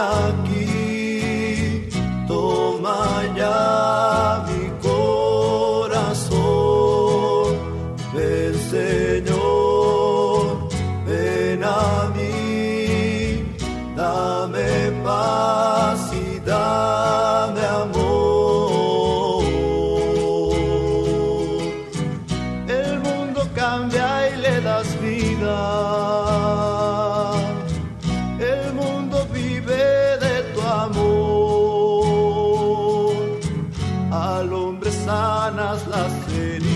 [0.00, 1.88] aquí,
[2.26, 3.00] toma
[3.36, 6.30] ya mi corazón,
[8.14, 10.42] ven Señor,
[11.06, 13.44] ven a mí,
[13.96, 14.70] dame
[15.04, 19.44] paz y dame amor.
[22.68, 25.89] El mundo cambia y le das vida.
[35.50, 36.70] Sanas las heridas,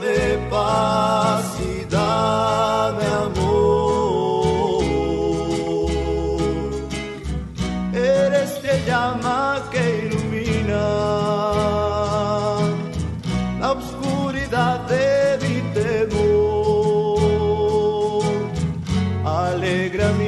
[0.00, 4.82] Me paz e dá-me amor.
[7.92, 9.40] Eres te llama
[9.72, 10.86] que ilumina
[13.60, 17.42] la oscuridad de mi temor.
[19.24, 20.27] Alegra mi